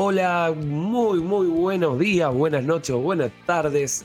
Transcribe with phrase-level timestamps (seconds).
[0.00, 4.04] Hola, muy, muy buenos días, buenas noches buenas tardes,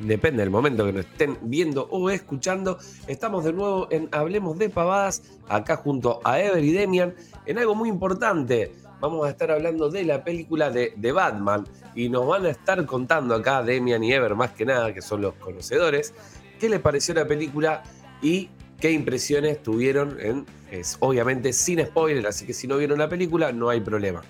[0.00, 2.78] depende del momento que nos estén viendo o escuchando.
[3.08, 7.74] Estamos de nuevo en Hablemos de Pavadas, acá junto a Ever y Demian, en algo
[7.74, 8.74] muy importante.
[9.02, 12.82] Vamos a estar hablando de la película de, de Batman y nos van a estar
[12.86, 16.14] contando acá Demian y Ever, más que nada, que son los conocedores,
[16.58, 17.82] qué les pareció la película
[18.22, 18.48] y
[18.80, 23.52] qué impresiones tuvieron en, es, obviamente sin spoiler, así que si no vieron la película
[23.52, 24.22] no hay problema.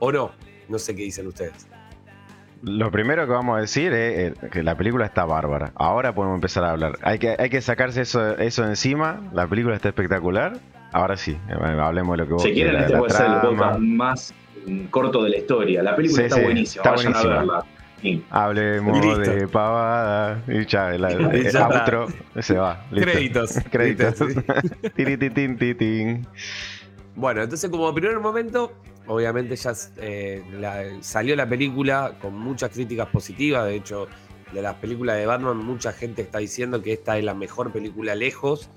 [0.00, 0.32] ¿O no?
[0.70, 1.66] No sé qué dicen ustedes.
[2.62, 5.72] Lo primero que vamos a decir es eh, que la película está bárbara.
[5.74, 6.98] Ahora podemos empezar a hablar.
[7.02, 9.20] Hay que, hay que sacarse eso, eso encima.
[9.32, 10.58] La película está espectacular.
[10.92, 13.78] Ahora sí, eh, hablemos de lo que vos Si quieren, este puede ser el podcast
[13.80, 14.34] más
[14.90, 15.82] corto de la historia.
[15.82, 16.82] La película está buenísima.
[16.82, 17.34] Está Vayan buenísima.
[17.34, 17.64] a verla.
[18.30, 20.42] Hablemos de pavada.
[20.48, 22.08] Y ya, el, outro
[22.40, 22.84] se va.
[22.90, 23.58] Créditos.
[23.70, 24.18] Créditos.
[27.16, 28.72] bueno, entonces como primer momento
[29.10, 33.66] obviamente ya eh, salió la película con muchas críticas positivas.
[33.66, 34.06] De hecho,
[34.52, 38.14] de las películas de Batman, mucha gente está diciendo que esta es la mejor película
[38.14, 38.70] lejos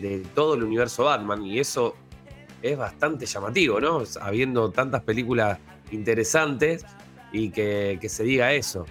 [0.00, 1.44] de todo el universo Batman.
[1.44, 1.94] Y eso
[2.62, 4.02] es bastante llamativo, ¿no?
[4.22, 5.58] Habiendo tantas películas
[5.90, 6.86] interesantes
[7.30, 8.86] y que, se diga eso.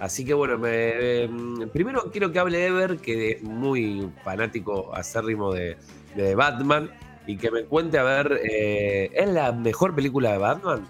[0.00, 5.76] Así que bueno, em, primero quiero que hable Ever, que es muy fanático acérrimo de,
[6.16, 6.90] de Batman
[7.26, 10.84] y que me cuente, a ver, eh, ¿es la mejor película de Batman?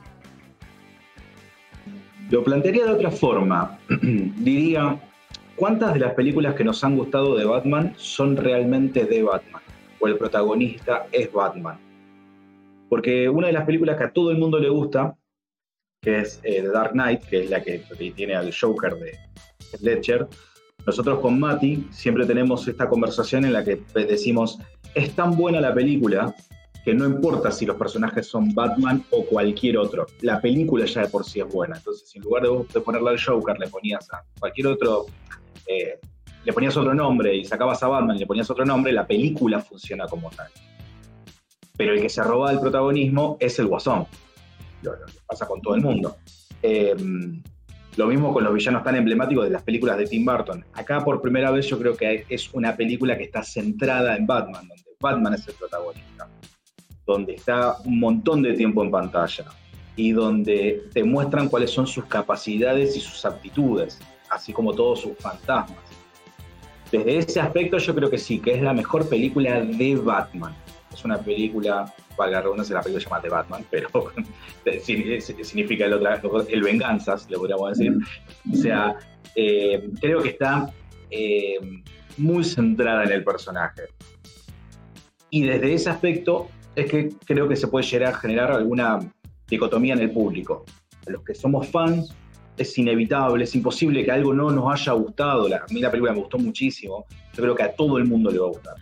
[2.31, 3.79] Lo plantearía de otra forma.
[4.03, 4.99] Diría,
[5.57, 9.63] ¿cuántas de las películas que nos han gustado de Batman son realmente de Batman?
[10.01, 11.79] O el protagonista es Batman.
[12.89, 15.17] Porque una de las películas que a todo el mundo le gusta,
[16.01, 17.83] que es eh, The Dark Knight, que es la que
[18.15, 19.13] tiene al Joker de
[19.81, 20.27] Ledger,
[20.87, 24.59] nosotros con Mati siempre tenemos esta conversación en la que decimos,
[24.95, 26.35] es tan buena la película
[26.85, 31.09] que no importa si los personajes son Batman o cualquier otro, la película ya de
[31.09, 31.77] por sí es buena.
[31.77, 35.07] Entonces, en lugar de, ponerle al Joker, le ponías a cualquier otro,
[35.67, 35.99] eh,
[36.45, 39.61] le ponías otro nombre y sacabas a Batman y le ponías otro nombre, la película
[39.61, 40.49] funciona como tal.
[41.77, 44.07] Pero el que se roba el protagonismo es el Guasón.
[44.83, 44.93] Lo,
[45.27, 46.17] pasa con todo el mundo.
[46.63, 46.95] Eh,
[47.97, 50.65] lo mismo con los villanos tan emblemáticos de las películas de Tim Burton.
[50.73, 54.69] Acá por primera vez yo creo que es una película que está centrada en Batman,
[54.69, 56.29] donde Batman es el protagonista,
[57.07, 59.45] donde está un montón de tiempo en pantalla
[59.97, 64.01] y donde te muestran cuáles son sus capacidades y sus aptitudes,
[64.31, 65.79] así como todos sus fantasmas.
[66.91, 70.55] Desde ese aspecto yo creo que sí, que es la mejor película de Batman.
[70.95, 73.89] Es una película valga la redundancia, la película se llama The Batman, pero
[74.83, 77.97] significa el, otra, el venganzas, le podríamos decir.
[78.53, 78.97] O sea,
[79.35, 80.73] eh, creo que está
[81.11, 81.59] eh,
[82.17, 83.83] muy centrada en el personaje.
[85.31, 89.01] Y desde ese aspecto es que creo que se puede a generar alguna
[89.49, 90.65] dicotomía en el público.
[91.07, 92.15] A los que somos fans
[92.57, 95.47] es inevitable, es imposible que algo no nos haya gustado.
[95.47, 97.05] a mí la película me gustó muchísimo.
[97.35, 98.75] Yo creo que a todo el mundo le va a gustar.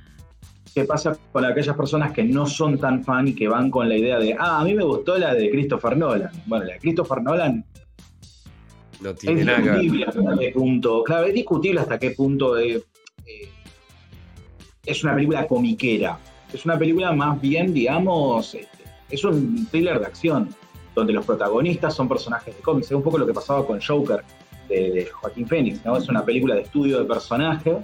[0.75, 3.97] ¿Qué pasa con aquellas personas que no son tan fan y que van con la
[3.97, 6.31] idea de, ah, a mí me gustó la de Christopher Nolan?
[6.47, 7.65] Bueno, la de Christopher Nolan
[9.01, 12.83] no tiene es discutible hasta qué punto, claro, es discutible hasta qué punto eh,
[14.87, 16.19] es una película comiquera.
[16.53, 20.49] Es una película más bien, digamos, este, es un thriller de acción,
[20.95, 22.87] donde los protagonistas son personajes de cómics.
[22.87, 24.23] Es un poco lo que pasaba con Joker
[24.69, 25.97] de, Joaquín Phoenix, ¿no?
[25.97, 27.79] Es una película de estudio de personaje,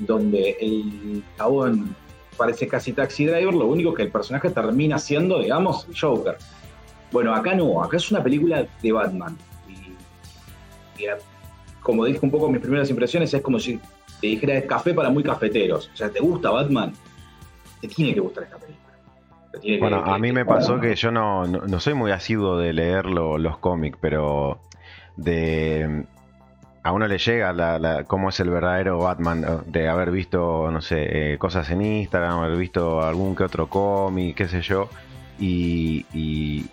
[0.00, 1.94] donde el jabón
[2.38, 6.38] parece casi Taxi Driver, lo único que el personaje termina siendo, digamos, Joker.
[7.10, 9.36] Bueno, acá no, acá es una película de Batman.
[9.68, 11.04] Y,
[11.80, 13.80] como dije un poco mis primeras impresiones, es como si
[14.20, 15.90] te dijera café para muy cafeteros.
[15.92, 16.92] O sea, ¿te gusta Batman?
[17.80, 19.80] Te tiene que gustar esta película.
[19.80, 23.58] bueno, a mí me pasó que yo no, no, soy muy asiduo de leer los
[23.58, 24.60] cómics, pero
[25.16, 26.06] de
[26.88, 31.34] a uno le llega la, cómo es el verdadero Batman de haber visto, no sé,
[31.34, 34.88] eh, cosas en Instagram, haber visto algún que otro cómic, qué sé yo,
[35.38, 36.66] y,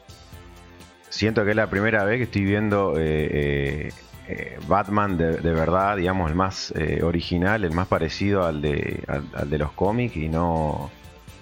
[1.10, 3.92] siento que es la primera vez que estoy viendo eh,
[4.30, 6.74] eh, Batman de, verdad, digamos, el más
[7.04, 10.92] original, el más parecido al de, al, de los cómics y no,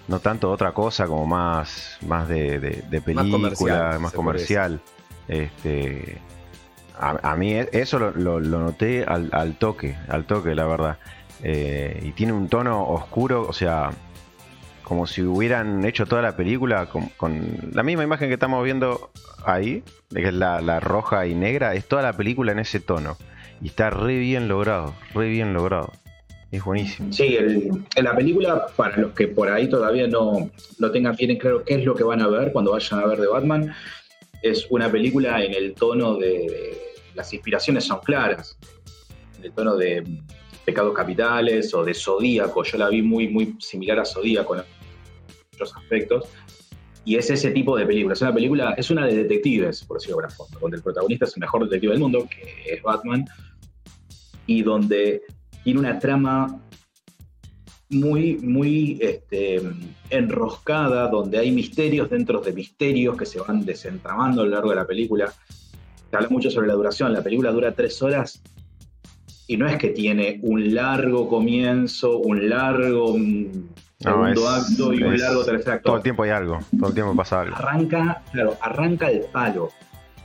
[0.08, 4.80] no tanto otra cosa como más, más de, película, más comercial.
[5.28, 6.18] Este,
[6.98, 10.98] a, mí e, eso lo, noté al, toque, al toque, la verdad.
[11.42, 13.90] Eh, y tiene un tono oscuro, o sea,
[14.82, 17.10] como si hubieran hecho toda la película con,
[17.72, 19.10] la misma imagen que estamos viendo
[19.44, 19.82] ahí,
[20.14, 23.16] que es la, roja y negra, es toda la película en ese tono.
[23.60, 25.92] Y está re bien logrado, re bien logrado.
[26.50, 27.12] Es buenísimo.
[27.12, 31.38] Sí, en la película, para los que por ahí todavía no, no tengan bien en
[31.38, 33.74] claro qué es lo que van a ver cuando vayan a ver de Batman,
[34.44, 36.83] es una película en el tono de.
[37.14, 38.58] Las inspiraciones son claras.
[39.38, 40.04] En el tono de
[40.64, 42.62] Pecados Capitales o de Zodíaco.
[42.64, 44.62] Yo la vi muy, muy similar a Zodíaco en
[45.52, 46.24] muchos aspectos.
[47.04, 48.14] Y es ese tipo de película.
[48.14, 51.26] Es una película, es una de detectives, por decirlo de alguna forma, donde el protagonista
[51.26, 53.26] es el mejor detective del mundo, que es Batman,
[54.46, 55.22] y donde
[55.62, 56.60] tiene una trama
[57.90, 59.60] muy, muy este,
[60.08, 64.76] enroscada, donde hay misterios dentro de misterios que se van desentramando a lo largo de
[64.76, 65.32] la película.
[66.14, 68.40] Se habla mucho sobre la duración, la película dura tres horas
[69.48, 73.14] y no es que tiene un largo comienzo, un largo
[73.98, 75.86] segundo acto y un largo tercer acto.
[75.88, 77.56] Todo el tiempo hay algo, todo el tiempo pasa algo.
[77.56, 79.70] Arranca, claro, arranca el palo.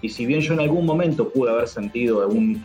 [0.04, 2.64] Y si bien yo en algún momento pude haber sentido un...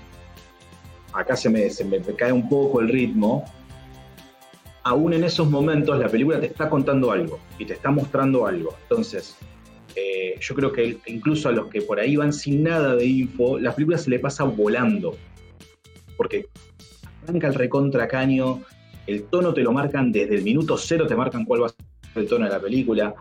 [1.14, 3.42] Acá se me, se me cae un poco el ritmo,
[4.82, 8.76] aún en esos momentos la película te está contando algo y te está mostrando algo.
[8.82, 9.34] Entonces,
[9.96, 13.58] eh, yo creo que incluso a los que por ahí van sin nada de info,
[13.58, 15.16] la película se le pasa volando.
[16.16, 16.46] Porque
[17.22, 18.62] arranca el recontra caño,
[19.06, 21.78] el tono te lo marcan desde el minuto cero, te marcan cuál va a ser
[22.22, 23.14] el tono de la película.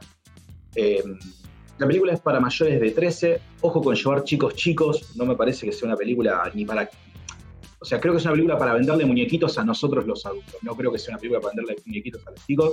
[0.76, 1.04] Eh,
[1.78, 5.66] la película es para mayores de 13, ojo con llevar chicos chicos, no me parece
[5.66, 6.90] que sea una película ni para
[7.84, 10.56] o sea, creo que es una película para venderle muñequitos a nosotros los adultos.
[10.62, 12.72] No creo que sea una película para venderle muñequitos a los chicos.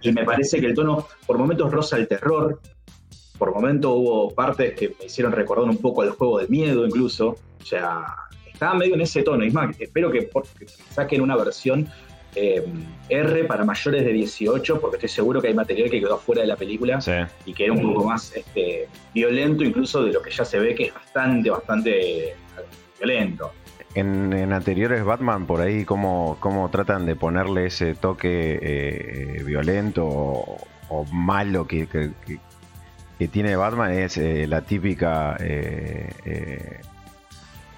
[0.00, 2.58] Y me parece que el tono, por momentos, roza el terror.
[3.38, 7.36] Por momentos hubo partes que me hicieron recordar un poco al juego del miedo, incluso.
[7.60, 8.04] O sea,
[8.52, 9.44] estaba medio en ese tono.
[9.52, 10.28] Más, espero que,
[10.90, 11.88] saquen una versión
[12.34, 12.64] eh,
[13.08, 16.48] R para mayores de 18, porque estoy seguro que hay material que quedó fuera de
[16.48, 16.98] la película
[17.44, 20.74] y que era un poco más este, violento, incluso de lo que ya se ve,
[20.74, 22.34] que es bastante, bastante
[22.98, 23.52] violento
[23.96, 31.04] en, anteriores Batman, por ahí, cómo, cómo tratan de ponerle ese toque eh, violento o,
[31.12, 32.10] malo que, que,
[33.28, 36.80] tiene Batman, es eh, la típica eh,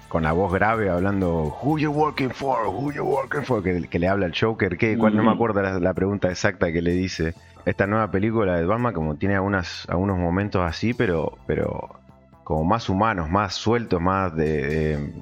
[0.09, 2.67] con la voz grave hablando Who you working for?
[2.67, 3.63] Who you working for?
[3.63, 4.77] Que, le habla al Joker.
[4.77, 4.97] ¿Qué?
[4.97, 7.35] No me acuerdo la, pregunta exacta que le dice.
[7.65, 11.99] Esta nueva película de Batman, como tiene algunas, algunos momentos así, pero, pero
[12.43, 15.13] como más humanos, más sueltos, más de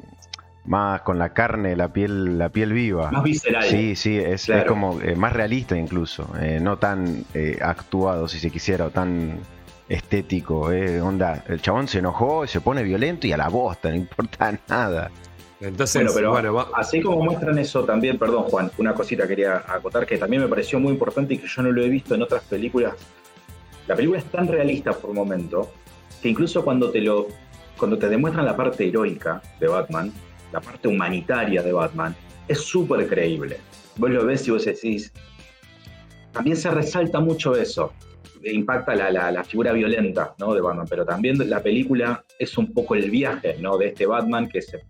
[0.68, 3.10] más con la carne, la piel, la piel viva.
[3.12, 3.64] Más visceral.
[3.64, 8.52] Sí, sí, es, como eh, más realista incluso, eh, no tan eh, actuado si se
[8.52, 9.40] quisiera, o tan
[9.90, 10.70] estético.
[11.04, 15.12] onda, el chabón se enojó, se pone violento y a la bosta, no importa nada.
[15.60, 20.18] Entonces, pero bueno, así como muestran eso también, perdón Juan, una cosita quería acotar que
[20.20, 22.94] también me pareció muy importante y que yo no lo he visto en otras películas.
[23.88, 25.72] La película es tan realista por momento
[26.22, 27.28] que incluso cuando te lo
[27.78, 30.12] cuando te demuestran la parte heroica de Batman,
[30.52, 32.16] la parte humanitaria de Batman,
[32.48, 33.60] es súper creíble.
[33.98, 35.12] Vos lo ves y vos decís,
[36.32, 37.94] también se resalta mucho eso,
[38.44, 40.54] impacta la, la, figura violenta ¿no?
[40.54, 43.78] de Batman, pero también la película es un poco el viaje ¿no?
[43.78, 44.84] de este Batman que se...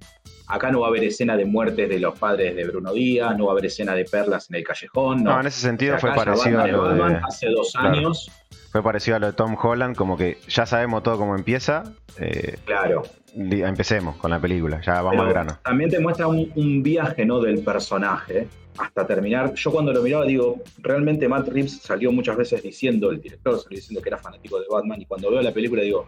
[0.50, 3.48] Acá no va a haber escena de muertes de los padres de Bruno Díaz, no
[3.48, 5.24] va a haber escena de perlas en el callejón.
[5.24, 7.20] No, en ese sentido fue parecido a lo de...
[7.28, 8.32] Hace dos años.
[8.72, 11.84] Fue parecido a lo de Tom Holland, como que ya sabemos todo cómo empieza.
[12.20, 13.04] Eh, claro
[13.38, 15.60] empecemos con la película, ya vamos al grano.
[15.64, 17.40] También te muestra un, viaje ¿no?
[17.40, 18.48] del personaje
[18.78, 19.54] hasta terminar.
[19.54, 23.78] Yo cuando lo miraba digo, realmente Matt Reeves salió muchas veces diciendo, el director salió
[23.78, 26.08] diciendo que era fanático de Batman y cuando veo la película digo,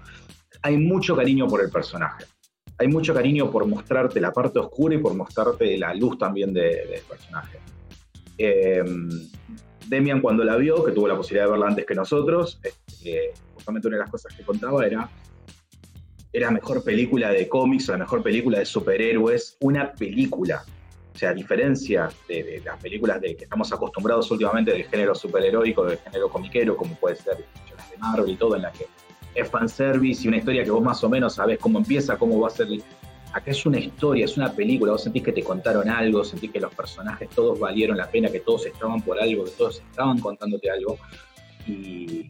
[0.62, 2.26] hay mucho cariño por el personaje.
[2.78, 7.02] Hay mucho cariño por mostrarte la parte oscura y por mostrarte la luz también del
[7.08, 7.60] personaje.
[8.38, 8.84] Eh,
[9.90, 13.88] Demian cuando la vio, que tuvo la posibilidad de verla antes que nosotros, este, justamente
[13.88, 15.10] una de las cosas que contaba era
[16.32, 20.64] era mejor película de cómics la mejor película de superhéroes, una película.
[21.14, 25.84] O sea, a diferencia de, las películas de que estamos acostumbrados últimamente del género superheroico,
[25.86, 28.88] del género comiquero, como puede ser las de Marvel y todo, en la que
[29.34, 32.48] es fanservice y una historia que vos más o menos sabés cómo empieza, cómo va
[32.48, 32.68] a ser.
[33.34, 36.60] Acá es una historia, es una película, vos sentís que te contaron algo, sentís que
[36.60, 40.70] los personajes todos valieron la pena, que todos estaban por algo, que todos estaban contándote
[40.72, 40.98] algo.
[41.68, 42.30] Y,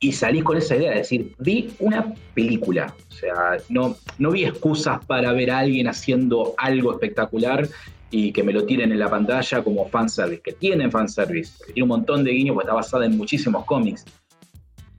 [0.00, 2.94] y salís con esa idea de decir, vi una película.
[3.08, 7.66] O sea, no, no vi excusas para ver a alguien haciendo algo espectacular
[8.10, 11.84] y que me lo tiren en la pantalla como fanservice, que tienen fanservice, que tiene
[11.84, 14.04] un montón de guiños porque está basada en muchísimos cómics.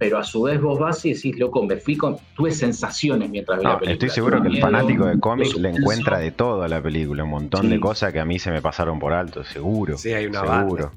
[0.05, 2.15] Pero a su vez vos vas y decís, loco, me fui con.
[2.35, 3.93] Tuve sensaciones mientras vi la película.
[3.93, 7.31] Estoy seguro que el fanático de cómics le encuentra de todo a la película, un
[7.31, 9.97] montón de cosas que a mí se me pasaron por alto, seguro.
[9.97, 10.91] Sí, hay una seguro.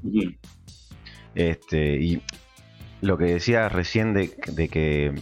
[1.33, 2.21] Este, y
[3.01, 5.15] lo que decía recién de, que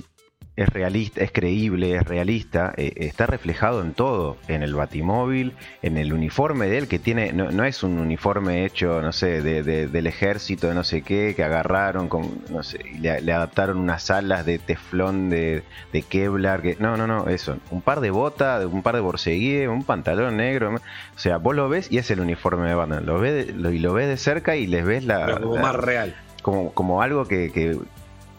[0.58, 5.98] es realista, es creíble, es realista, eh, está reflejado en todo, en el batimóvil, en
[5.98, 10.68] el uniforme de él, que tiene, no, es un uniforme hecho, no sé, del ejército
[10.68, 14.58] de no sé qué, que agarraron, con, no sé, y le, adaptaron unas alas de
[14.58, 15.62] teflón de,
[15.94, 19.68] de Kevlar, que, no, no, no, eso, un par de botas, un par de borseguíes,
[19.68, 23.20] un pantalón negro, o sea, vos lo ves y es el uniforme de Batman, lo
[23.20, 25.40] ves, y lo ves de cerca y les ves la...
[25.40, 26.16] como más real.
[26.42, 27.78] Como, como algo que, que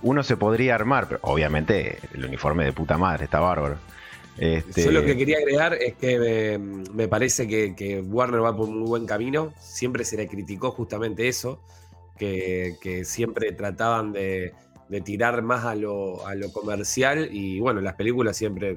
[0.02, 3.76] uno se podría armar, pero obviamente el uniforme de puta madre está bárbaro.
[4.36, 4.84] Este...
[4.84, 8.88] Yo lo que quería agregar es que me, parece que, Warner va por un muy
[8.88, 9.52] buen camino.
[9.58, 11.60] Siempre se le criticó justamente eso,
[12.16, 14.54] que, siempre trataban de,
[15.04, 18.76] tirar más a lo, a lo, comercial y bueno, las películas siempre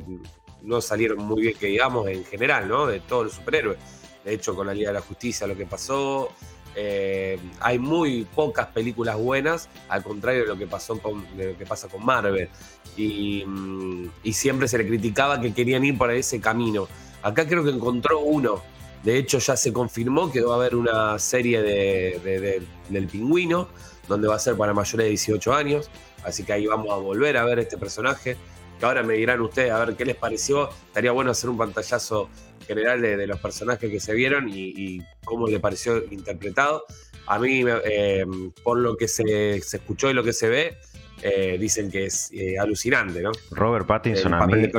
[0.64, 2.88] no salieron muy bien, que digamos, en general, ¿no?
[2.88, 3.78] De todos los superhéroes.
[4.24, 6.32] De hecho, con la Liga de la Justicia lo que pasó,
[6.76, 12.50] eh, hay muy pocas películas buenas, al contrario de lo que, pasa con Marvel.
[12.98, 16.88] Mm, y, siempre se le criticaba que querían ir por ese camino.
[17.22, 18.62] Acá creo que encontró uno.
[19.04, 23.68] De hecho, ya se confirmó que va a haber una serie de, del pingüino,
[24.08, 25.90] donde va a ser para mayores de 18 años.
[26.24, 28.38] Así que ahí vamos a volver a ver este personaje.
[28.82, 30.70] Ahora me dirán ustedes a ver qué les pareció.
[30.88, 32.30] Estaría bueno hacer un pantallazo
[32.72, 36.86] general de, los personajes que se vieron y, cómo le pareció interpretado.
[37.28, 38.26] A mí, eh,
[38.64, 40.78] por lo que se, escuchó y lo que se ve,
[41.22, 43.32] eh, dicen que es eh, alucinante, ¿no?
[43.52, 44.70] Robert Pattinson a mí...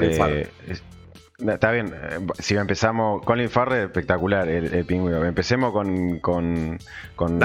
[1.49, 1.94] está bien,
[2.38, 5.25] si empezamos, Colin Farrell espectacular, el, pingüino.
[5.25, 6.78] Empecemos con, con,
[7.14, 7.38] con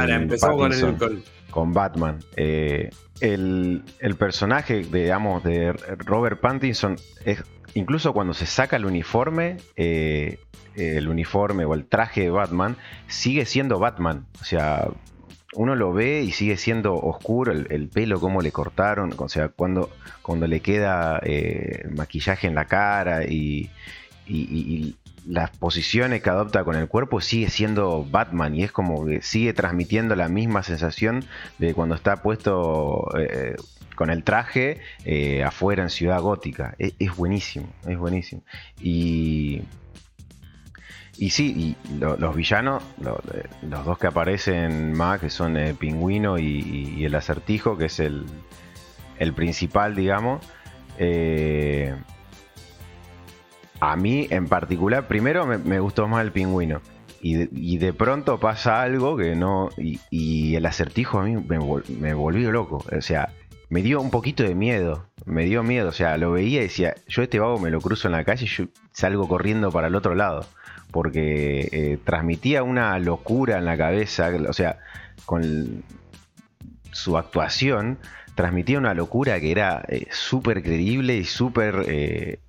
[1.51, 2.19] con, Batman.
[2.35, 5.73] el, el, personaje, digamos, de
[6.05, 7.43] Robert Pattinson es
[7.73, 10.39] incluso cuando se saca el uniforme, eh,
[10.75, 14.25] el uniforme o el traje de Batman, sigue siendo Batman.
[14.41, 14.87] O sea,
[15.57, 19.89] uno lo ve y sigue siendo oscuro, el, pelo, cómo le cortaron, o sea, cuando,
[20.21, 23.69] cuando le queda eh, maquillaje en la cara y,
[25.27, 29.53] las posiciones que adopta con el cuerpo, sigue siendo Batman y es como que sigue
[29.53, 31.25] transmitiendo la misma sensación
[31.57, 33.55] de cuando está puesto eh,
[33.95, 36.75] con el traje eh, afuera en Ciudad Gótica.
[36.77, 38.43] Es, buenísimo, es buenísimo.
[38.79, 39.63] Y,
[41.17, 47.15] y sí, los villanos, los dos que aparecen más, que son el pingüino y, el
[47.15, 48.25] acertijo, que es el,
[49.35, 50.45] principal, digamos.
[50.99, 51.93] Eh,
[53.79, 56.81] a mí en particular, primero me, gustó más el pingüino.
[57.19, 59.69] Y de, pronto pasa algo que no.
[59.77, 62.83] Y, el acertijo a mí me, volvió loco.
[62.95, 63.33] O sea,
[63.69, 65.07] me dio un poquito de miedo.
[65.25, 65.89] Me dio miedo.
[65.89, 68.45] O sea, lo veía y decía, yo este vago me lo cruzo en la calle
[68.45, 70.45] y yo salgo corriendo para el otro lado.
[70.91, 74.31] Porque eh, transmitía una locura en la cabeza.
[74.47, 74.79] O sea,
[75.25, 75.83] con
[76.91, 77.97] su actuación
[78.35, 82.39] transmitía una locura que era eh, súper creíble y súper eh,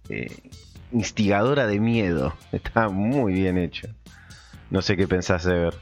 [0.92, 2.34] instigadora de miedo.
[2.52, 3.88] Estaba muy bien hecho.
[4.70, 5.74] No sé qué pensás de ver.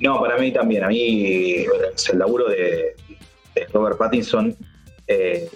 [0.00, 0.84] No, para mí también.
[0.84, 1.64] A mí
[2.12, 2.94] el laburo de,
[3.72, 4.56] Robert Pattinson,
[5.06, 5.48] eh,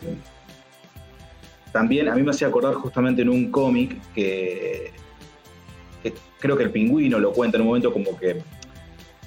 [1.72, 4.92] también a mí me hacía acordar justamente en un cómic que,
[6.38, 8.42] creo que el pingüino lo cuenta en un momento como que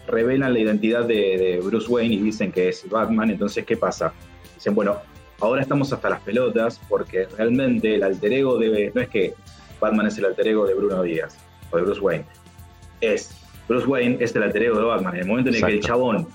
[0.08, 4.14] revelan la identidad de, Bruce Wayne y dicen que es Batman, entonces ¿qué pasa?
[4.56, 4.98] Dicen, bueno,
[5.40, 9.34] ahora estamos hasta las pelotas porque realmente el alter ego debe, no es que
[9.80, 11.38] Batman es el alter ego de Bruno Díaz
[11.72, 12.26] o de Bruce Wayne,
[13.02, 15.16] es Bruce Wayne es el alter ego de Batman.
[15.16, 16.28] En el momento en el que el chabón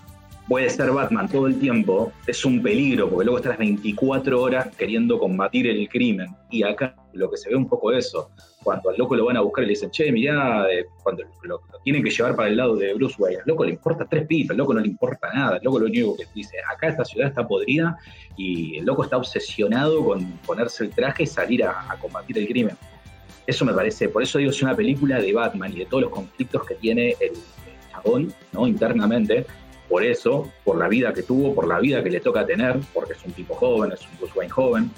[0.49, 4.75] puede ser Batman todo el tiempo, es un peligro, porque luego está las 24 horas
[4.77, 6.35] queriendo combatir el crimen.
[6.51, 8.31] Y acá lo que se ve un poco eso,
[8.63, 11.61] cuando al loco lo van a buscar y le dicen, che, mirá, eh, cuando lo,
[11.85, 14.53] tienen que llevar para el lado de Bruce Wayne, al loco le importa tres pitas,
[14.53, 17.29] al loco no le importa nada, el loco lo único que dice, acá esta ciudad
[17.29, 17.97] está podrida
[18.37, 22.77] y el loco está obsesionado con ponerse el traje y salir a, combatir el crimen.
[23.47, 26.13] Eso me parece, por eso digo, es una película de Batman y de todos los
[26.13, 27.33] conflictos que tiene el,
[28.13, 28.67] el ¿no?
[28.67, 29.47] Internamente,
[29.89, 33.15] por eso, por la vida que tuvo, por la vida que le toca tener, porque
[33.15, 34.91] es un tipo joven, es un Bruce Wayne joven.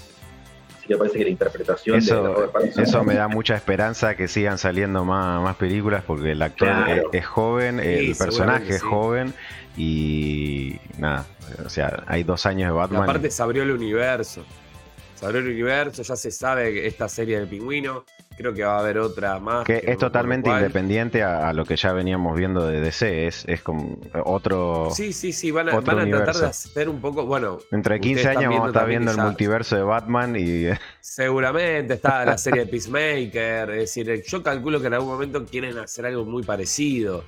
[0.76, 4.16] Así que parece que la interpretación eso, de Robert Pattinson Eso me da mucha esperanza
[4.16, 6.68] que sigan saliendo más, más películas, porque el actor
[7.12, 9.32] es, joven, el personaje es joven
[9.76, 11.24] y nada,
[11.64, 13.02] o sea, hay dos años de Batman.
[13.04, 14.44] aparte se abrió el universo.
[15.14, 18.04] Se abrió el universo, ya se sabe esta serie del pingüino
[18.40, 19.66] creo que va a haber otra más.
[19.66, 23.98] Que, es totalmente independiente a, lo que ya veníamos viendo de DC, es, es como
[24.24, 24.88] otro.
[24.92, 27.26] Sí, sí, sí, van a, tratar de hacer un poco.
[27.26, 30.68] Bueno, entre 15 años vamos a estar viendo el multiverso de Batman y.
[31.00, 35.76] Seguramente está la serie de Peacemaker, es decir, yo calculo que en algún momento quieren
[35.78, 37.24] hacer algo muy parecido.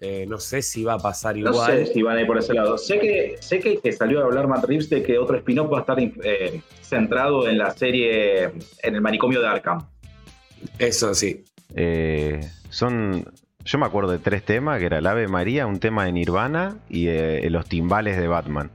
[0.00, 1.72] Eh, no sé si va a pasar No igual.
[1.72, 2.78] sé si van a ir por ese lado.
[2.78, 5.78] Sé que, sé que, que salió a hablar Matt Reeves de que otro spin-off va
[5.78, 8.44] a estar eh, centrado en la serie,
[8.82, 9.84] en el manicomio de Arkham.
[10.78, 11.44] Eso sí.
[11.74, 13.24] Eh, son.
[13.64, 16.78] Yo me acuerdo de tres temas, que era el Ave María, un tema de Nirvana
[16.88, 18.70] y eh, los timbales de Batman.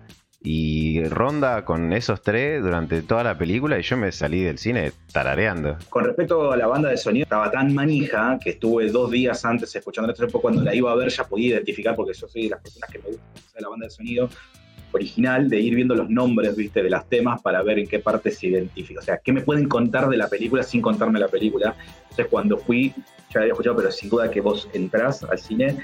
[0.46, 4.92] Y ronda con esos tres durante toda la película y yo me salí del cine
[5.12, 5.78] tarareando.
[5.90, 9.74] Con respecto a la banda de sonido, estaba tan manija que estuve dos días antes
[9.74, 10.24] escuchando esto.
[10.24, 12.92] Después, cuando la iba a ver, ya podía identificar, porque yo soy de las personas
[12.92, 13.24] que me gusta
[13.56, 14.30] de la banda de sonido
[14.94, 18.32] original, de ir viendo los nombres, viste, de las temas para ver en qué parte
[18.32, 19.00] se identifica.
[19.00, 21.76] O sea, qué me pueden contar de la película sin contarme la película.
[22.04, 22.94] Entonces, cuando fui,
[23.34, 25.78] ya había escuchado, pero sin duda que vos entrás al cine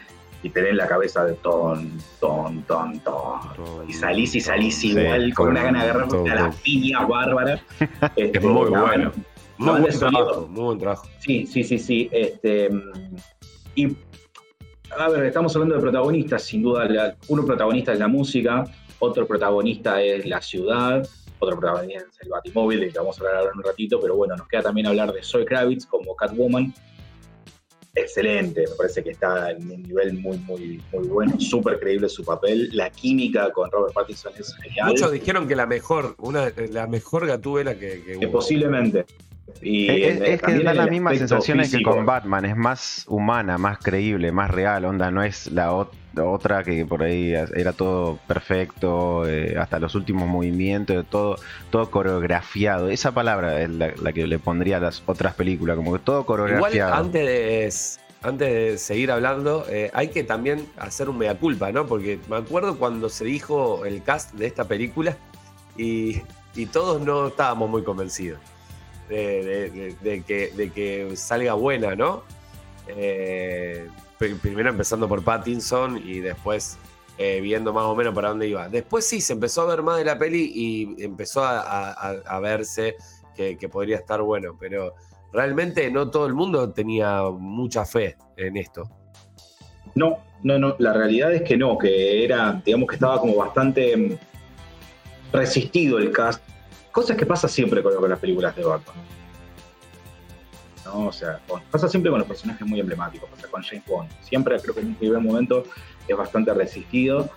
[0.44, 3.39] y tenés la cabeza de ton, ton, ton, ton.
[3.88, 6.56] Y salís y salís Sí, igual, con con una gana de agarrar todo, a las
[6.58, 7.62] piñas bárbaras.
[8.16, 9.12] Este, Es muy no, bueno.
[9.58, 10.24] Muy buen sonido.
[10.25, 11.08] trabajo, muy buen trabajo.
[11.20, 12.10] Sí, sí, sí, sí.
[12.13, 12.70] Este,
[13.75, 13.88] y
[14.98, 16.86] a ver, estamos hablando de protagonistas, sin duda.
[16.86, 18.63] la- uno protagonista es la música,
[19.00, 21.08] otro protagonista es la ciudad,
[21.39, 24.15] otro protagonista es el Batimóvil, del que vamos a hablar ahora en un ratito, pero
[24.15, 26.74] bueno, nos queda también hablar de Zoe Kravitz como Catwoman.
[27.96, 32.24] Excelente, me parece que está en un nivel muy, muy, muy bueno, súper creíble su
[32.24, 32.70] papel.
[32.74, 34.89] La química con Robert Pattinson es genial.
[34.89, 38.34] Muchos dijeron que la mejor, una, la mejor gatúbela que, que que hubo.
[38.34, 39.06] posiblemente.
[39.62, 41.91] Y Es, en- es que da mismas aspecto sensaciones físico.
[41.91, 45.91] que con Batman, es más humana, más creíble, más real, onda, no es la, ot-
[46.13, 51.38] la otra que por ahí era todo perfecto, eh, hasta los últimos movimientos, todo,
[51.70, 52.89] todo coreografiado.
[52.89, 56.22] Esa palabra es la, la que le pondría a las otras películas, como que todo
[56.22, 56.94] Igual, coreografiado.
[56.94, 61.86] antes de, antes de seguir hablando, eh, hay que también hacer un mea culpa, ¿no?
[61.86, 65.15] Porque me acuerdo cuando se dijo el cast de esta película
[65.77, 66.22] y,
[66.56, 68.39] y todos no estábamos muy convencidos
[69.10, 72.24] de, que, salga buena, ¿no?
[72.88, 73.88] Eh,
[74.20, 76.78] pr- primero empezando por Pattinson y después
[77.18, 78.70] eh, viendo más o menos para dónde iba.
[78.70, 82.96] Después sí, se empezó a ver más de la peli y empezó a verse
[83.36, 84.96] que, que podría estar bueno, pero
[85.32, 88.89] realmente no todo el mundo tenía mucha fe en esto.
[89.96, 90.75] No, no, no.
[90.80, 94.18] La realidad es que no, que era, digamos que estaba como bastante mm,
[95.34, 96.44] resistido el cast.
[96.91, 98.95] Cosas que pasa siempre con, las películas de Batman.
[100.86, 101.08] ¿No?
[101.08, 103.30] O sea, pasa siempre con los personajes muy emblemáticos.
[103.30, 104.10] Pasa con James Bond.
[104.21, 105.63] Siempre creo que en un primer momento
[106.08, 107.30] es bastante resistido.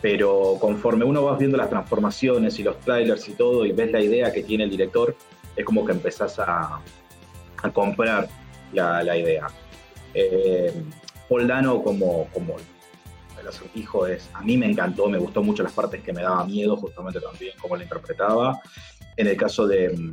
[0.00, 4.02] Pero conforme uno va viendo las transformaciones y los trailers y todo, y ves la
[4.02, 5.16] idea que tiene el director,
[5.56, 6.80] es como que empezás a,
[7.62, 8.28] a comprar
[8.72, 9.46] la, la idea.
[10.12, 10.72] Eh,
[11.28, 12.56] Paul Dano como, como
[13.44, 16.44] el acertijo es, a mí me encantó, me gustó mucho las partes que me daba
[16.46, 18.60] miedo, justamente también cómo lo interpretaba.
[19.16, 20.12] En el caso de,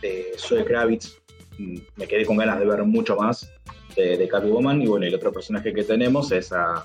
[0.00, 1.18] de Zoe Kravitz,
[1.58, 3.52] mm, me quedé con ganas de ver mucho más
[3.96, 4.80] de, de Catwoman.
[4.80, 6.84] Y bueno, el otro personaje que tenemos es a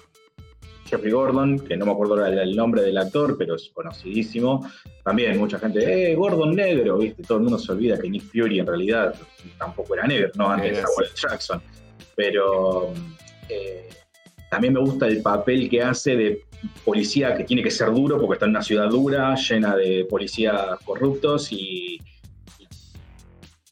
[0.85, 4.67] Jeffrey Gordon, que no me acuerdo el, el nombre del actor, pero es conocidísimo.
[5.03, 6.97] También mucha gente, ¡eh, Gordon negro!
[6.97, 7.23] ¿viste?
[7.23, 9.15] Todo el mundo se olvida que Nick Fury en realidad
[9.59, 10.49] tampoco era negro, ¿no?
[10.49, 10.87] Antes Era.
[10.87, 11.61] Samuel Jackson.
[12.15, 12.93] Pero
[13.49, 13.89] eh,
[14.53, 16.43] también me gusta el papel que hace de
[16.85, 20.77] policía que tiene que ser duro porque está en una ciudad dura, llena de policías
[20.85, 21.99] corruptos y,
[22.59, 22.67] y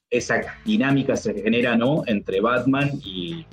[0.10, 2.02] esa dinámica se genera ¿no?
[2.08, 3.46] entre Batman y,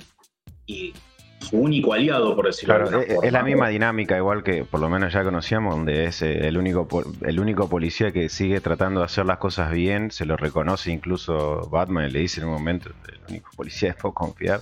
[0.65, 0.91] y
[1.39, 4.89] su único aliado, por decirlo Claro, de es, la misma dinámica, igual que por lo
[4.89, 6.87] menos ya conocíamos, donde es eh, el único
[7.21, 11.69] el único policía que sigue tratando de hacer las cosas bien, se lo reconoce incluso
[11.69, 14.61] Batman, le dice en un momento, el único policía es puedo confiar,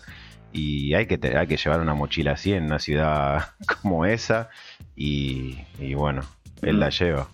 [0.54, 3.50] y hay que, hay que llevar una mochila así en una ciudad
[3.82, 4.50] como esa,
[4.96, 6.22] y, y bueno,
[6.62, 7.28] él la lleva.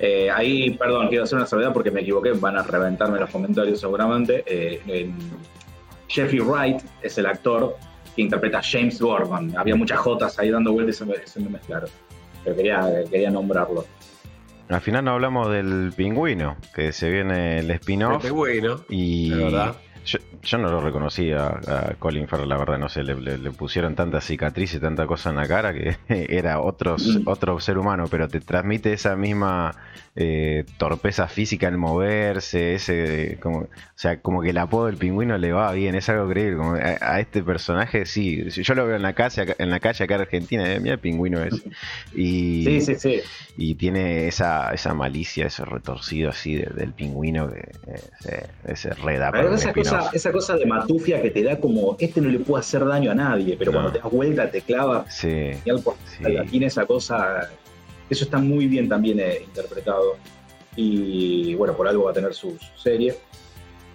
[0.00, 3.80] Eh, ahí, perdón, quiero hacer una salvedad porque me equivoqué, van a reventarme los comentarios
[3.80, 4.42] seguramente.
[4.46, 5.14] Eh, en-
[6.08, 7.76] Jeffrey Wright es el actor
[8.14, 9.56] que interpreta a James Gordon.
[9.56, 11.88] Había muchas jotas ahí dando vueltas y se me, se me mezclaron.
[12.44, 13.84] Pero quería, quería nombrarlo.
[14.68, 19.36] Al final no hablamos del pingüino, que se viene el spin-off, Este bueno, y de
[19.44, 19.76] verdad.
[20.44, 23.94] Yo, no lo reconocía a Colin Farrell, la verdad, no sé, le, le- le pusieron
[23.94, 27.28] tanta cicatriz y tanta cosa en la cara que era otros, Mm.
[27.28, 29.74] otro ser humano, pero te transmite esa misma
[30.16, 35.36] eh, torpeza física en moverse, ese como, o sea, como que el apodo del pingüino
[35.38, 36.56] le va bien, es algo creíble.
[36.56, 39.80] Como a, a este personaje, sí, yo lo veo en la calle, acá- en la
[39.80, 41.54] calle acá en Argentina, eh, mira el pingüino es.
[42.14, 43.20] Y, Sí, sí, sí.
[43.56, 47.58] y tiene esa, esa malicia, ese retorcido así de- del pingüino que
[48.28, 52.20] eh, ese reda un esa cosa, esa cosa de matufia que te da como, este
[52.20, 53.76] no le puede hacer daño a nadie, pero No.
[53.78, 55.50] cuando te das vuelta te clava Sí,
[55.82, 56.24] por sí.
[56.50, 57.50] tiene esa cosa,
[58.10, 60.16] eso está muy bien también eh, interpretado.
[60.76, 63.14] Y bueno, por algo va a tener su, su serie.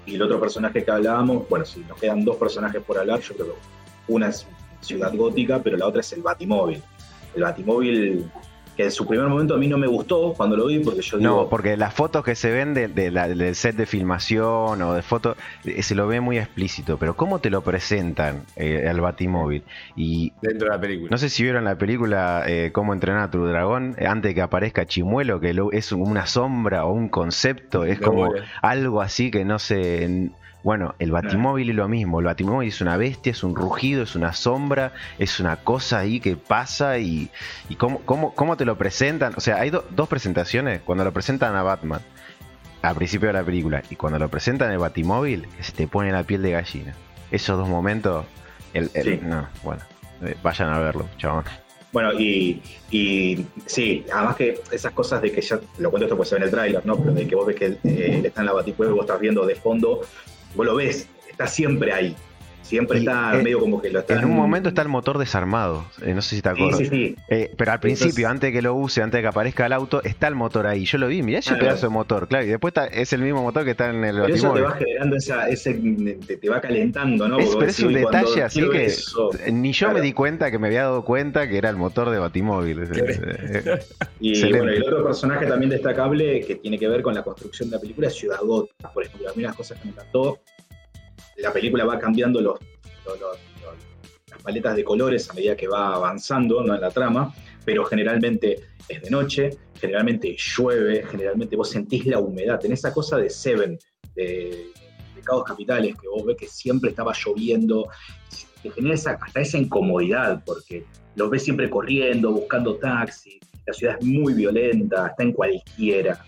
[0.06, 3.36] Y el otro personaje que hablábamos, bueno, si nos quedan dos personajes por hablar, yo
[3.36, 4.48] creo que una es
[4.82, 6.82] Ciudad Gótica, pero la otra es el Batimóvil.
[7.36, 8.26] El Batimóvil
[8.80, 11.18] que en su primer momento a mí no me gustó cuando lo vi, porque yo
[11.18, 11.30] digo...
[11.30, 15.36] No, porque las fotos que se ven de, del set de filmación o de fotos,
[15.66, 19.64] eh, se lo ve muy explícito, pero ¿cómo te lo presentan eh, al Batimóvil?
[19.98, 21.10] Y Dentro de la película.
[21.12, 24.42] No sé si vieron la película eh, Cómo entrenar a tu dragón, antes de que
[24.42, 29.44] aparezca Chimuelo, que lo, es una sombra o un concepto, es como algo así que
[29.44, 30.30] no se...
[30.62, 34.16] Bueno, el Batimóvil es lo mismo, el Batimóvil es una bestia, es un rugido, es
[34.16, 37.30] una sombra, es una cosa ahí que pasa y,
[37.70, 39.34] y cómo, cómo, cómo te lo presentan.
[39.38, 42.02] O sea, hay do- dos presentaciones, cuando lo presentan a Batman
[42.82, 46.12] al principio de la película y cuando lo presentan en el Batimóvil, se te pone
[46.12, 46.94] la piel de gallina.
[47.32, 48.26] Esos dos momentos,
[48.74, 49.20] el, el- Sí.
[49.24, 49.82] no, bueno,
[50.24, 51.46] eh, vayan a verlo, chabón.
[51.94, 56.30] Bueno, y, y sí, además que esas cosas de que ya, lo cuento esto pues
[56.30, 56.96] se ve en el tráiler, ¿no?
[56.98, 59.44] Pero de que vos ves que eh, está en la baticueva y vos estás viendo
[59.46, 60.02] de fondo,
[60.60, 62.14] vos lo ves, está siempre ahí.
[62.70, 65.18] Siempre Y, está eh, medio como que lo está En un momento está el motor
[65.18, 66.78] desarmado, eh, no sé si te Sí, acuerdas.
[66.78, 67.16] sí, sí.
[67.28, 69.74] Eh, pero al principio, Entonces- antes de que lo use, antes de que aparezca el
[69.74, 70.86] auto, está el motor ahí.
[70.86, 71.66] Yo lo vi, mirá ese Claro.
[71.66, 72.46] pedazo de motor, claro.
[72.46, 74.72] Y después está- es el mismo motor que está en el Pero eso te va
[74.74, 75.74] generando esa, ese,
[76.28, 77.40] te, te va calentando, ¿no?
[77.40, 79.32] Es- pero es un detalle así que eso.
[79.52, 82.20] ni yo me di cuenta que me había dado cuenta que era el motor de
[82.20, 82.80] Batimóvil.
[84.20, 84.58] Y Excelente.
[84.60, 87.82] bueno, el otro personaje también destacable que tiene que ver con la construcción de la
[87.82, 89.30] película es Ciudad Gótica, por ejemplo.
[89.30, 90.40] A mí las cosas que me encantó,
[91.42, 92.60] la película va cambiando los,
[94.30, 96.76] las paletas de colores a medida que va avanzando ¿no?
[96.76, 97.34] en la trama,
[97.66, 99.50] pero generalmente es de noche,
[99.80, 103.78] generalmente llueve, generalmente vos sentís la humedad, tenés esa cosa de Seven,
[104.16, 104.72] de
[105.16, 107.88] Pecados Capitales, que vos ves que siempre estaba lloviendo,
[108.62, 113.98] te genera esa, hasta esa incomodidad, porque los ves siempre corriendo, buscando taxi, la ciudad
[114.00, 116.26] es muy violenta, está en cualquiera,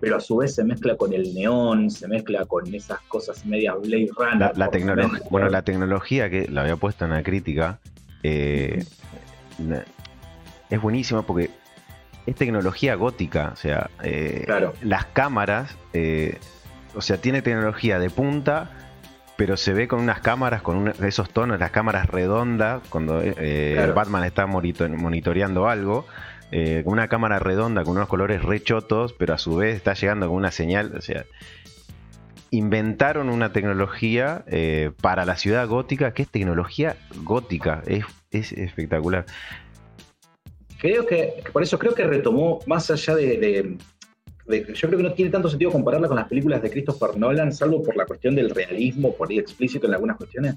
[0.00, 3.74] pero a su vez se mezcla con el neón, se mezcla con esas cosas medias
[3.82, 4.56] Blade Runner.
[4.56, 7.78] la, tecnología, bueno, la tecnología que la había puesto en la crítica
[8.22, 8.82] eh,
[10.70, 11.50] es buenísima porque
[12.26, 13.50] es tecnología gótica.
[13.52, 14.72] O sea, eh, Claro.
[14.82, 16.38] las cámaras, eh,
[16.94, 18.70] o sea, tiene tecnología de punta,
[19.36, 23.72] pero se ve con unas cámaras, con una- esos tonos, las cámaras redondas, cuando eh,
[23.74, 23.94] Claro.
[23.94, 26.06] Batman está monito- monitoreando algo.
[26.52, 30.28] Eh, con una cámara redonda con unos colores rechotos, pero a su vez está llegando
[30.28, 30.94] con una señal.
[30.96, 31.24] O sea,
[32.50, 37.82] inventaron una tecnología eh, para la ciudad gótica que es tecnología gótica.
[37.86, 39.26] Es, es espectacular.
[40.80, 43.76] Creo que, por eso creo que retomó, más allá de,
[44.46, 47.82] Yo creo que no tiene tanto sentido compararla con las películas de Christopher Nolan, salvo
[47.82, 50.56] por la cuestión del realismo, por ahí explícito en algunas cuestiones.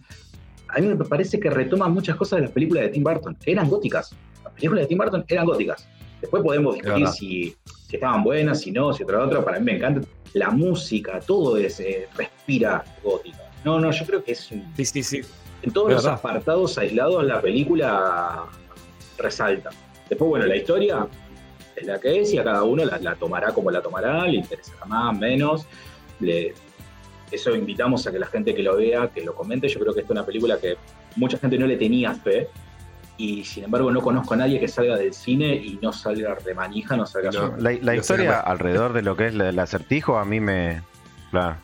[0.69, 3.69] A mí me parece que retoma muchas cosas de las películas de Tim Burton, eran
[3.69, 4.15] góticas.
[4.53, 5.87] Las películas de Tim Burton eran góticas.
[6.21, 7.55] Después podemos discutir si,
[7.87, 9.43] si estaban buenas, si no, si otra otra.
[9.43, 10.07] Para mí me encanta.
[10.33, 13.37] La música, todo es, eh, respira gótica.
[13.63, 15.21] No, no, yo creo que es un, Sí, sí, sí.
[15.61, 18.45] en todos los apartados aislados la película
[19.17, 19.69] resalta.
[20.09, 21.07] Después, bueno, la historia
[21.75, 24.37] es la que es y a cada uno la, la tomará como la tomará, le
[24.37, 25.65] interesará más, menos.
[26.19, 26.53] Le-
[27.31, 29.67] eso invitamos a que la gente que lo vea, que lo comente.
[29.67, 30.77] Yo creo que esta es una película que
[31.15, 32.47] mucha gente no le tenía fe
[33.25, 36.53] y sin embargo no conozco a nadie que salga del cine y no salga de
[36.53, 37.55] manija, no salga No.
[37.57, 40.81] La, historia alrededor de lo que es la- el acertijo a mí me...
[41.31, 41.55] Claro.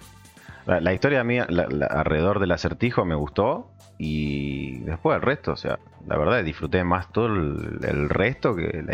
[0.66, 5.52] La, la historia mía la- la- alrededor del acertijo me gustó y después el resto,
[5.52, 8.94] o sea, la verdad disfruté más todo el, el resto que la,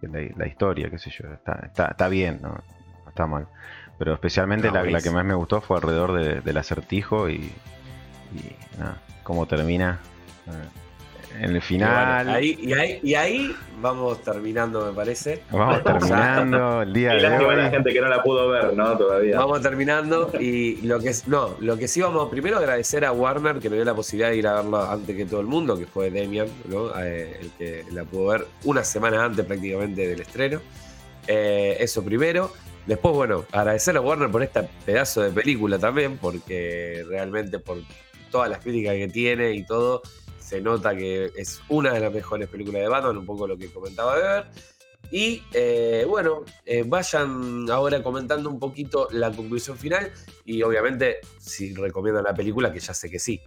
[0.00, 1.26] que la- la historia, qué sé yo.
[1.32, 2.50] Está, está, está bien, ¿no?
[2.50, 3.48] No está mal.
[3.98, 7.50] Pero especialmente No, la, la que más me gustó fue alrededor de- del acertijo y,
[8.32, 9.98] y nada, cómo termina.
[10.46, 10.52] eh,
[11.36, 12.24] En el Y final...
[12.24, 15.42] bueno, ahí, y, ahí, y ahí vamos terminando, me parece.
[15.50, 17.70] Vamos terminando el día Y de a la hoy.
[17.70, 18.96] gente que no la pudo ver, ¿no?
[18.96, 19.38] Todavía.
[19.38, 23.70] Vamos terminando y lo que no, lo que sí vamos primero agradecer a Warner que
[23.70, 26.10] me dio la posibilidad de ir a verlo antes que todo el mundo, que fue
[26.10, 26.90] Demian, ¿no?
[27.00, 30.60] Eh, el que la pudo ver una semana antes prácticamente del estreno.
[31.26, 32.50] Eh, eso primero.
[32.86, 37.76] Después, bueno, agradecer a Warner por este pedazo de película también, porque realmente por
[38.30, 40.00] todas las críticas que tiene y todo,
[40.48, 43.70] se nota que es una de las mejores películas de Batman, un poco lo que
[43.70, 44.46] comentaba Beber.
[45.10, 50.10] Y eh, bueno, eh, vayan ahora comentando un poquito la conclusión final
[50.46, 53.42] y obviamente si recomiendan la película, que ya sé que sí.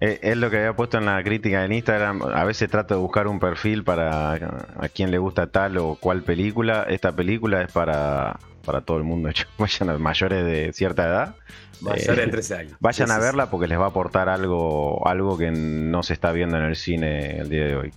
[0.00, 2.22] Eh, Es lo que había puesto en la crítica en Instagram.
[2.22, 6.22] A veces trato de buscar un perfil para a quien le gusta tal o cual
[6.22, 6.86] película.
[6.88, 9.30] Esta película es para, para todo el mundo.
[9.58, 11.34] Vayan a mayores de cierta edad.
[11.80, 12.76] Mayor Eh, de 13 años.
[12.80, 16.58] Vayan a verla porque les va a aportar algo, algo que no se está viendo
[16.58, 17.92] en el cine el día de hoy.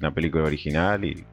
[0.00, 1.24] Una película original y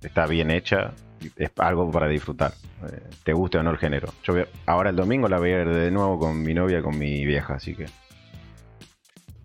[0.00, 0.92] está bien hecha.
[1.36, 2.52] Es algo para disfrutar.
[2.90, 4.08] eh, te guste o no el género.
[4.22, 6.80] Yo voy a- ahora el domingo la voy a ver de nuevo con mi novia,
[6.82, 7.86] con mi vieja, así que.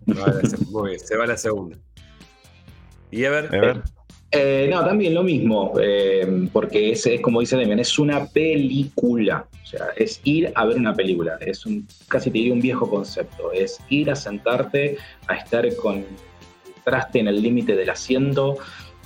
[0.06, 1.76] Se va a la segunda.
[3.10, 3.54] ¿Y Ever?
[3.54, 3.82] Ever.
[4.30, 9.46] Eh, no, también lo mismo, eh, porque es, como dice Demian, es una película.
[9.62, 11.38] O sea, es ir a ver una película.
[11.40, 13.52] Es un, casi te diría un viejo concepto.
[13.52, 14.96] Es ir a sentarte,
[15.28, 16.04] a estar con
[16.84, 18.58] traste en el límite del asiento,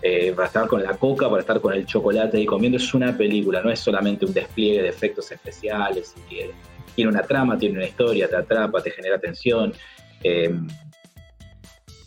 [0.02, 2.78] eh, para estar con la coca, para estar con el chocolate y comiendo.
[2.78, 6.14] Es una película, no es solamente un despliegue de efectos especiales.
[6.94, 9.72] Tiene una trama, tiene una historia, te atrapa, te genera tensión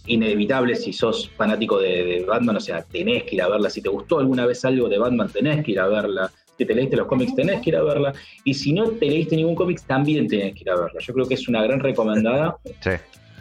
[0.06, 3.70] inevitable si sos fanático de, Batman, o sea, tenés que ir a verla.
[3.70, 6.32] Si te gustó alguna vez algo de Batman, tenés que ir a verla.
[6.58, 8.14] Si te leíste los cómics, tenés que ir a verla.
[8.44, 11.00] Y si no te leíste ningún cómic, también tenés que ir a verla.
[11.00, 12.58] Yo creo que es una gran recomendada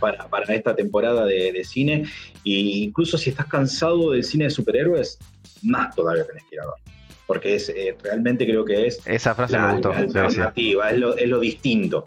[0.00, 2.04] para, para, esta temporada de, cine.
[2.44, 5.18] E incluso si estás cansado del cine de superhéroes,
[5.62, 6.82] más todavía tenés que ir a verla.
[7.26, 9.06] Porque es eh, realmente creo que es.
[9.06, 9.92] Esa frase me gustó.
[9.92, 12.04] alternativa, Es, lo, es lo distinto.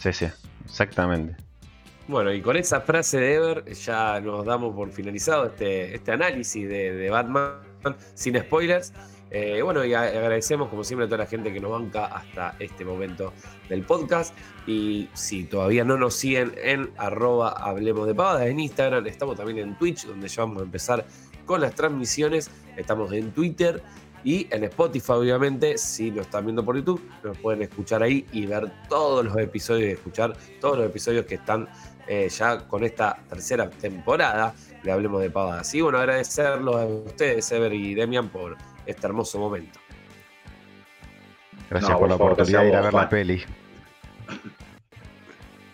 [0.00, 0.26] Sí, sí,
[0.64, 1.41] exactamente.
[2.08, 6.68] Bueno, y con esa frase de Ever ya nos damos por finalizado este, este análisis
[6.68, 7.54] de, Batman
[8.14, 8.92] sin spoilers.
[9.30, 12.84] Eh, bueno, y agradecemos como siempre a toda la gente que nos banca hasta este
[12.84, 13.32] momento
[13.68, 14.34] del podcast.
[14.66, 19.58] Y si todavía no nos siguen en arroba hablemos de pavadas en Instagram, estamos también
[19.58, 21.06] en Twitch, donde ya vamos a empezar
[21.46, 22.50] con las transmisiones.
[22.76, 23.82] Estamos en Twitter
[24.24, 28.46] y en Spotify, obviamente, si lo están viendo por YouTube, nos pueden escuchar ahí y
[28.46, 31.68] ver todos los episodios y escuchar todos los episodios que están
[32.06, 35.72] eh, ya con esta tercera temporada le hablemos de pavadas.
[35.74, 39.78] Y bueno, agradecerlos a ustedes, Ever y Demian, por este hermoso momento.
[41.70, 43.42] Gracias por la oportunidad de ir a ver la peli.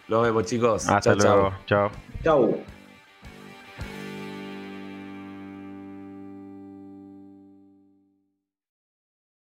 [0.09, 0.88] Nos vemos, chicos.
[0.88, 1.53] Hasta luego.
[1.67, 1.91] Chao.
[2.23, 2.78] Chao.